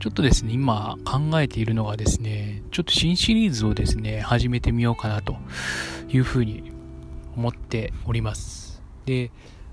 [0.00, 5.36] ちょっとですね、今考えているのがですね、ちょっと新シリーズをですね、始めてみようかなと
[6.08, 6.70] いうふうに
[7.36, 8.80] 思っております。
[9.06, 9.32] で、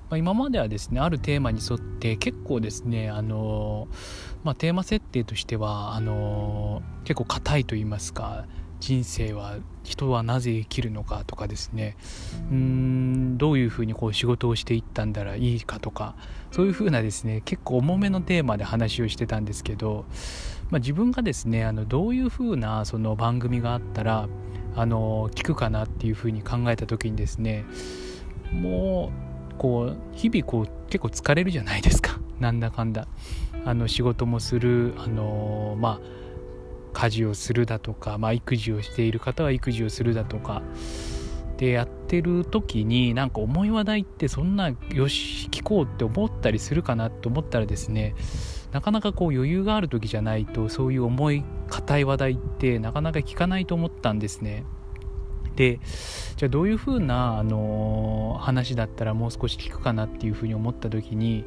[0.10, 3.88] まあ、今まではですね、あるテーマに沿って結構ですね、あの
[4.44, 8.48] まあ、テーマ設定としては、あの結構硬いと言いますか、
[8.86, 11.98] 人生は人はなぜ生きるのかとかですね。
[12.52, 16.16] うーんどういうふうにこう仕事をしていったんだらいいかとか
[16.52, 20.06] そういうふうなですね結構重めのテーマで話をしてたんですけど、
[20.70, 24.30] まあ、自分がですねあのどういうふうなその番組があったら
[24.76, 27.66] あの聞くかなっていうふうに考えた時にですね
[28.52, 29.12] も
[29.52, 32.20] うこう日々こう結構疲れるじゃないですか。
[32.40, 33.08] なんだかんだ。
[33.66, 36.25] あの仕事もするあのまあ
[36.96, 40.64] 家事をするだとか、まあ、育児をしている方は育児をするだとか
[41.58, 48.16] でやってる時になんか重い話題ってそんなよし聞こうって思ったりするかなと思ったらですね
[48.72, 54.66] なかなかこう余裕がある時じゃないとそういう重い硬い話題ってなかなか聞かないと思ったんですね。
[55.56, 55.80] で
[56.36, 61.46] じゃあどういうふうな、あのー、話だったらもう少し聞くかなっていうふうに思った時に、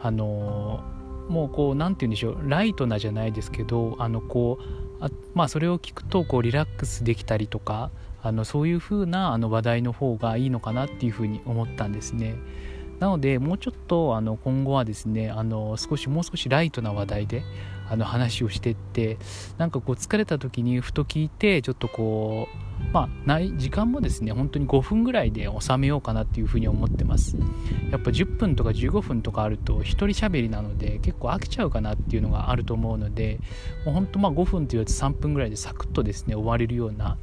[0.00, 0.96] あのー
[1.28, 7.90] もうこう何て言うんでしょうライトなじゃないですけどあのこうあまあそれを聞くとこうリラックスできたりとか
[8.22, 12.34] あのそういう風なあな話題の方がいいのかなっていうふうに思ったんですね。
[12.98, 17.42] なのでもうちょっとあの今後はですねあの少しもう少しライトな話題で
[17.88, 19.18] あの話をしてって
[19.58, 27.36] なんかこう疲れた時にふと聞いてちょっとこうまあない時間もですね本当に5分ぐらいで収めようかなっていうふうに思ってます。
[27.90, 33.38] やっぱ10分とか15分とかあると一人喋りなので結構飽きちゃうかなっていうのがあると思うので
[33.84, 37.16] もう本当まあ5分というやつ3分ぐらいでサクッとですね終われるような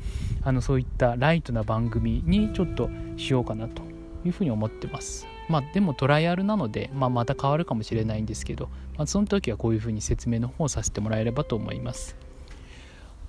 [0.43, 3.83] あのそういったライトな番組にちょっとしようかなと
[4.25, 5.32] いうふうに思ってます。
[5.53, 12.15] まあでもトライアルなので、まあ、また変わるかもしれないんですけど、まあ、その時はこういうふうに説明の方をさせてもらえればと思います。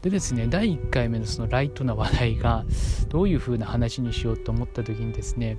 [0.01, 2.65] でですね第1回目のそのライトな話題が
[3.11, 5.59] どういうふうな話にしようと思った時にですね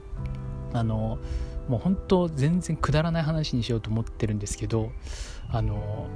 [0.74, 1.20] あの
[1.68, 4.92] もう本当全然くだらない話にしようと思ってるんですけど
[5.52, 6.08] あの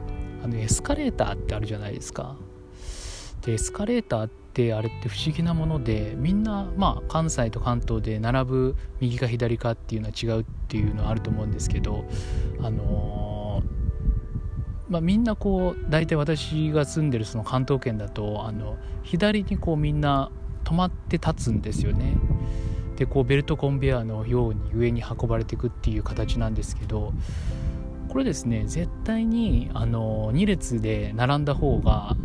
[0.43, 2.35] あのエスカレーターってあるじゃないですか。
[3.45, 12.03] でエスカレーターってあれって不思議なものでみんなまあ関西と関東で並ぶ右か左かっていうのは違うっていうのはあると思うんですけど
[12.61, 20.29] あのー、まあ、みんなこう大体私が住んでるその関東圏だとあの左にこうみんな
[20.65, 22.17] 止まって立つんですよね。
[22.97, 27.13] でこうベルトコンベヤーのように上に運ばれていくっていう形なんですけど
[28.09, 32.17] これですね絶対にあの2列で並んだ方が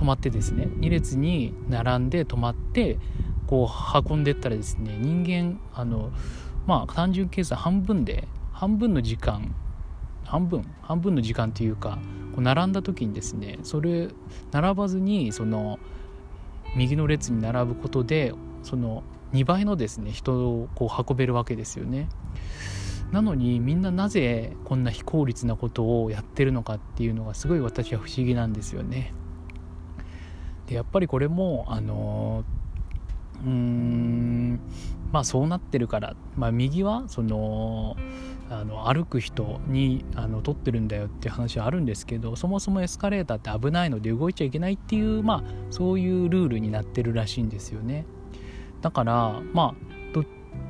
[0.00, 2.98] 止まってですね2列に並んで止まって
[3.46, 6.10] こう運んでったらですね人間あの
[6.66, 9.54] まあ単純計算半分で半分の時間
[10.24, 11.98] 半分半分の時間というか
[12.32, 14.08] こう並んだ時にですねそれ
[14.52, 15.78] 並ばずにその
[16.76, 18.32] 右の列に並ぶことで
[18.62, 19.02] その
[19.34, 22.08] 2倍のですね人をこう運べるわけですよね。
[23.12, 29.12] なのにみんななぜこんな非効率なことをやってるのかっていうのがすごい私は不思議なんですよね。
[30.70, 32.44] でやっぱりこれもあの
[33.44, 34.60] うーん
[35.12, 37.96] まあそうなってるから、まあ、右はその
[38.48, 48.06] あの歩く人にあの取ってるんだよっていう話はあるんですけどそもそもエスカレーターって危ないので動いちゃいけないっていうまあそういうルールになってるらしいんですよね。
[48.80, 49.90] だからまあ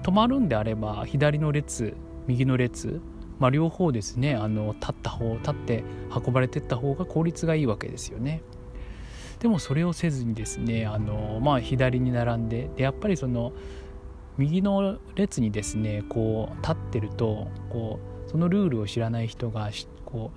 [0.02, 1.94] 止まるんであれば左の列
[2.26, 3.00] 右の列、
[3.38, 5.84] まあ、両方ですねあの立った方立って
[6.26, 8.42] 運ばれてった方が効率がいいわけですよね。
[9.40, 13.52] でもそれをせずにですねあの、まあ、左に並んででやっぱりその
[14.36, 19.70] 右の列にですねこう立ってるとこうそのルールを知らない人が
[20.04, 20.30] こ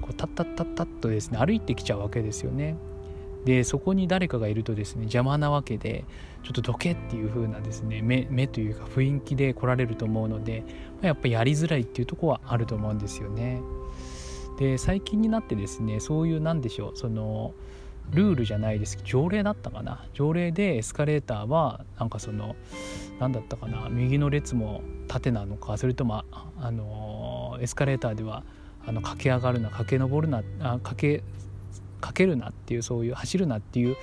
[0.00, 2.76] うこうタッタッタッタッとですね歩いてきちゃうわけですよね。
[3.44, 6.04] でそこに誰かがいるとですね邪魔なわけで
[6.42, 10.64] ちょっとどけっていう風なですね目目というか雰囲気で来られると思うので
[11.00, 13.62] やっぱりやりづらいっていうとこはあると思うんですよね。
[14.58, 17.54] で最近になってですねそういうなんでしょうその
[18.12, 18.98] ルールじゃないです。
[19.04, 20.04] 条例だったかな。
[20.14, 22.56] 条例でエスカレーターはなんかその
[23.20, 23.88] 何だったかな。
[23.90, 28.44] 右の列も縦なのかそれともあのエスカレーターでは
[28.86, 31.24] あの駆け上がるな駆け上るなあ駆け
[32.00, 33.96] かけるなっていうそういう走るなっていう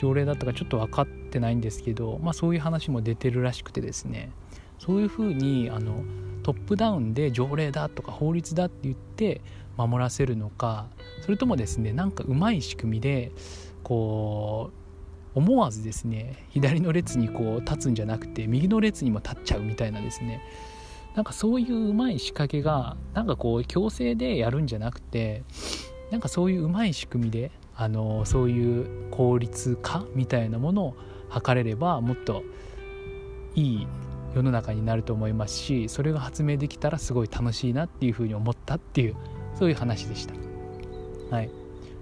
[0.00, 4.30] 条例だったかちょっと分かってないんですけど、まあ、そういう話も出てるらしくてですね。
[4.78, 6.02] そういうふうにあの
[6.44, 9.40] トップダウンで条例だとか法律だって言って
[9.76, 10.86] 守らせるのか
[11.22, 13.32] それともですねなんかうまい仕組みで
[13.82, 14.70] こ
[15.34, 20.40] う思わずですね左の列にこう立つんじゃなくて右の列にも立っちゃうみたいなですね。
[21.16, 25.44] なんかそういううまい仕掛けがなんかこう強制でやるんじゃなくて
[26.10, 30.96] なんかそういううまい仕組みであのそういう効率化みたいなものを
[31.32, 32.42] 図れればもっと
[33.54, 33.86] いい
[34.34, 39.16] 世の中になると思いますしそれが発明できたらすごい楽しいなっていうふうに思ったっていう
[39.58, 40.34] そういう話でした。
[41.30, 41.50] はい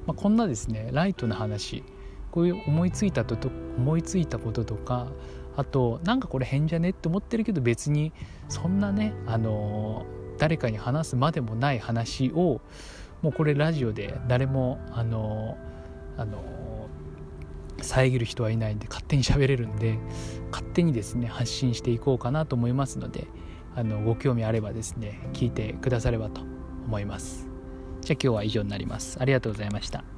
[0.07, 1.85] まあ、こんなですねライトな話
[2.31, 3.37] こういう思いついたと
[3.77, 5.13] 思いついたこととか
[5.57, 8.13] あとなんかこれ変じゃねって思ってるけど別に
[8.49, 10.07] そんなねあの
[10.39, 12.61] 誰かに話すまでもない話を
[13.21, 15.57] もうこれラジオで誰もあの
[16.17, 16.43] あの
[17.83, 19.99] 遮る人はいないんで勝手に喋れるんで
[20.51, 23.27] 勝手にですね発信していこうかなと思いますので
[23.75, 26.43] あのご興味あればですね聞いてくださればと
[26.87, 27.49] 思います。
[28.03, 29.19] じゃあ今日は以上になります。
[29.21, 30.12] ありがとうございました。